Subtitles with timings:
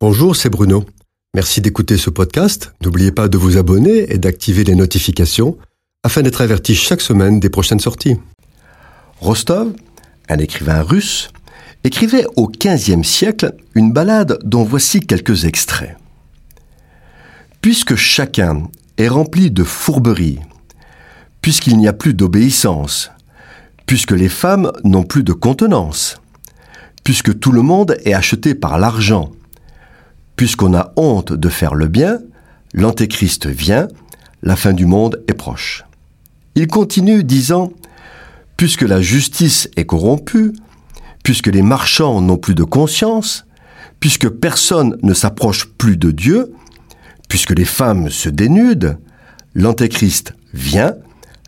[0.00, 0.84] Bonjour, c'est Bruno.
[1.34, 2.72] Merci d'écouter ce podcast.
[2.84, 5.58] N'oubliez pas de vous abonner et d'activer les notifications
[6.04, 8.16] afin d'être averti chaque semaine des prochaines sorties.
[9.18, 9.72] Rostov,
[10.28, 11.30] un écrivain russe,
[11.82, 15.96] écrivait au XVe siècle une ballade dont voici quelques extraits.
[17.60, 18.68] Puisque chacun
[18.98, 20.38] est rempli de fourberie,
[21.42, 23.10] puisqu'il n'y a plus d'obéissance,
[23.84, 26.20] puisque les femmes n'ont plus de contenance,
[27.02, 29.32] puisque tout le monde est acheté par l'argent,
[30.38, 32.20] puisqu'on a honte de faire le bien,
[32.72, 33.88] l'Antéchrist vient,
[34.42, 35.84] la fin du monde est proche.
[36.54, 37.72] Il continue disant,
[38.56, 40.52] puisque la justice est corrompue,
[41.24, 43.46] puisque les marchands n'ont plus de conscience,
[43.98, 46.54] puisque personne ne s'approche plus de Dieu,
[47.28, 48.96] puisque les femmes se dénudent,
[49.56, 50.94] l'Antéchrist vient,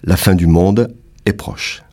[0.03, 0.93] la fin du monde
[1.27, 1.85] est proche.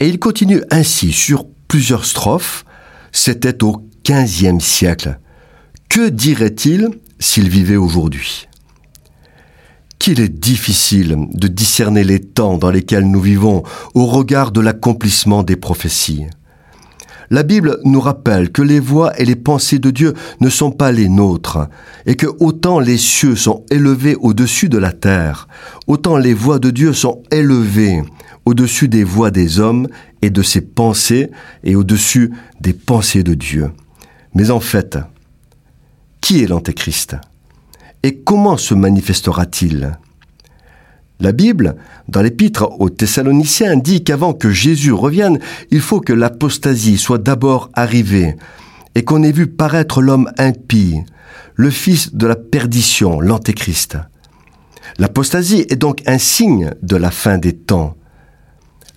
[0.00, 2.64] Et il continue ainsi sur plusieurs strophes,
[3.12, 5.18] c'était au XVe siècle.
[5.88, 8.46] Que dirait-il s'il vivait aujourd'hui?
[9.98, 13.62] Qu'il est difficile de discerner les temps dans lesquels nous vivons
[13.94, 16.26] au regard de l'accomplissement des prophéties.
[17.30, 20.92] La Bible nous rappelle que les voix et les pensées de Dieu ne sont pas
[20.92, 21.68] les nôtres,
[22.06, 25.48] et que autant les cieux sont élevés au-dessus de la terre,
[25.86, 28.02] autant les voix de Dieu sont élevées
[28.44, 29.88] au-dessus des voix des hommes
[30.22, 31.30] et de ses pensées
[31.64, 33.70] et au-dessus des pensées de Dieu.
[34.34, 34.98] Mais en fait,
[36.28, 37.16] qui est l'Antéchrist
[38.02, 39.96] Et comment se manifestera-t-il?
[41.20, 41.76] La Bible,
[42.06, 45.38] dans l'épître aux Thessaloniciens, dit qu'avant que Jésus revienne,
[45.70, 48.36] il faut que l'apostasie soit d'abord arrivée
[48.94, 51.00] et qu'on ait vu paraître l'homme impie,
[51.54, 53.96] le fils de la perdition, l'Antéchrist.
[54.98, 57.96] L'apostasie est donc un signe de la fin des temps.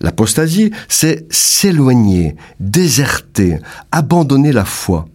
[0.02, 3.56] L'apostasie, c'est s'éloigner, déserter,
[3.90, 5.06] abandonner la foi.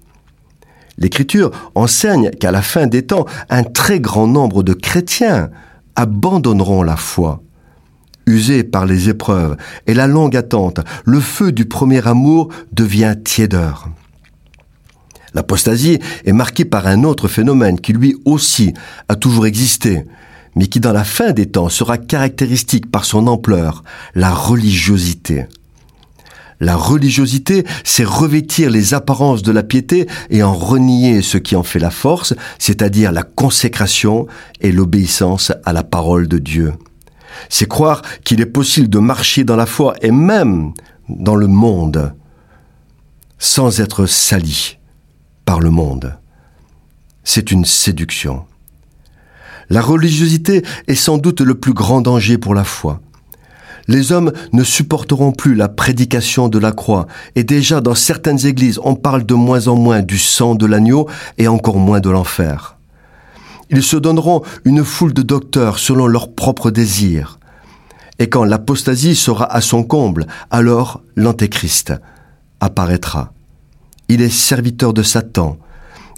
[0.97, 5.49] L'Écriture enseigne qu'à la fin des temps, un très grand nombre de chrétiens
[5.95, 7.43] abandonneront la foi.
[8.25, 9.55] Usés par les épreuves
[9.85, 13.89] et la longue attente, le feu du premier amour devient tiédeur.
[15.33, 18.73] L'apostasie est marquée par un autre phénomène qui lui aussi
[19.07, 20.03] a toujours existé,
[20.55, 23.83] mais qui dans la fin des temps sera caractéristique par son ampleur,
[24.15, 25.45] la religiosité.
[26.59, 31.63] La religiosité, c'est revêtir les apparences de la piété et en renier ce qui en
[31.63, 34.25] fait la force, c'est-à-dire la consécration
[34.61, 36.73] et l'obéissance à la parole de Dieu.
[37.49, 40.73] C'est croire qu'il est possible de marcher dans la foi et même
[41.09, 42.13] dans le monde
[43.37, 44.79] sans être sali
[45.45, 46.17] par le monde.
[47.23, 48.45] C'est une séduction.
[49.69, 53.01] La religiosité est sans doute le plus grand danger pour la foi.
[53.87, 58.79] Les hommes ne supporteront plus la prédication de la croix, et déjà dans certaines églises
[58.83, 62.77] on parle de moins en moins du sang de l'agneau et encore moins de l'enfer.
[63.69, 67.39] Ils se donneront une foule de docteurs selon leurs propres désirs.
[68.19, 71.93] Et quand l'apostasie sera à son comble, alors l'Antéchrist
[72.59, 73.33] apparaîtra.
[74.09, 75.57] Il est serviteur de Satan,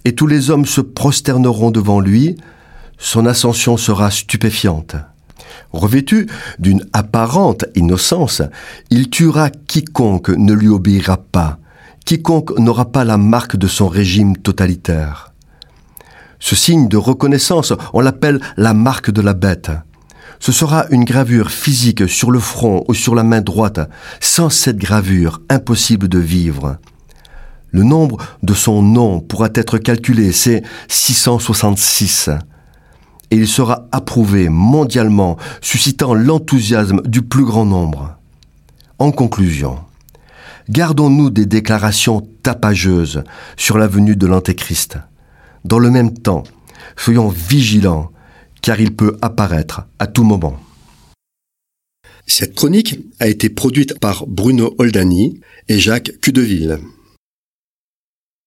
[0.05, 2.35] et tous les hommes se prosterneront devant lui,
[2.97, 4.95] son ascension sera stupéfiante.
[5.71, 6.27] Revêtu
[6.59, 8.41] d'une apparente innocence,
[8.89, 11.59] il tuera quiconque ne lui obéira pas,
[12.05, 15.33] quiconque n'aura pas la marque de son régime totalitaire.
[16.39, 19.71] Ce signe de reconnaissance, on l'appelle la marque de la bête.
[20.39, 23.81] Ce sera une gravure physique sur le front ou sur la main droite.
[24.21, 26.77] Sans cette gravure, impossible de vivre.
[27.71, 32.29] Le nombre de son nom pourra être calculé, c'est 666
[33.31, 38.17] et il sera approuvé mondialement, suscitant l'enthousiasme du plus grand nombre.
[38.97, 39.79] En conclusion,
[40.69, 43.23] gardons-nous des déclarations tapageuses
[43.57, 44.97] sur la venue de l'Antéchrist.
[45.65, 46.43] Dans le même temps,
[46.95, 48.11] soyons vigilants,
[48.61, 50.57] car il peut apparaître à tout moment.
[52.25, 56.79] Cette chronique a été produite par Bruno Oldani et Jacques Cudeville.